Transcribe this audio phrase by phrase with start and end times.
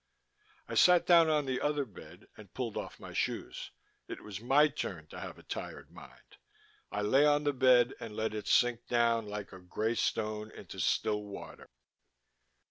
[0.67, 3.69] I sat down on the other bed and pulled off my shoes.
[4.07, 6.37] It was my turn to have a tired mind.
[6.91, 10.79] I lay on the bed and let it sink down like a grey stone into
[10.79, 11.69] still water.